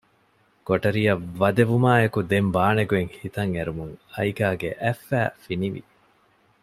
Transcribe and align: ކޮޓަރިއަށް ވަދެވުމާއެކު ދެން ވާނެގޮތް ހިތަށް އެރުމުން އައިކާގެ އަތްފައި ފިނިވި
ކޮޓަރިއަށް 0.67 1.25
ވަދެވުމާއެކު 1.41 2.19
ދެން 2.29 2.49
ވާނެގޮތް 2.55 3.11
ހިތަށް 3.19 3.51
އެރުމުން 3.55 3.93
އައިކާގެ 4.13 4.69
އަތްފައި 4.81 5.31
ފިނިވި 5.43 5.81